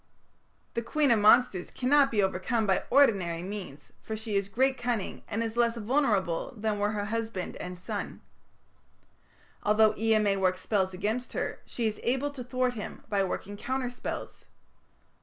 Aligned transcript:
The 0.73 0.81
queen 0.81 1.11
of 1.11 1.19
monsters 1.19 1.69
cannot 1.69 2.09
be 2.09 2.23
overcome 2.23 2.65
by 2.65 2.85
ordinary 2.89 3.43
means, 3.43 3.93
for 4.01 4.15
she 4.15 4.35
has 4.35 4.49
great 4.49 4.75
cunning, 4.75 5.21
and 5.27 5.43
is 5.43 5.55
less 5.55 5.77
vulnerable 5.77 6.55
than 6.57 6.79
were 6.79 6.93
her 6.93 7.05
husband 7.05 7.55
and 7.57 7.77
son. 7.77 8.19
Although 9.61 9.93
Ea 9.99 10.17
may 10.17 10.37
work 10.37 10.57
spells 10.57 10.91
against 10.95 11.33
her, 11.33 11.59
she 11.67 11.85
is 11.85 11.99
able 12.01 12.31
to 12.31 12.43
thwart 12.43 12.73
him 12.73 13.03
by 13.09 13.23
working 13.23 13.55
counter 13.57 13.91
spells. 13.91 14.45